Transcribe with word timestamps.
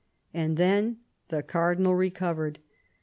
And 0.33 0.57
then 0.57 0.97
the 1.27 1.43
Cardinal 1.43 1.93
recovered. 1.93 2.57